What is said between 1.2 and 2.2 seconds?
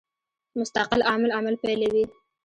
عمل پیلوي.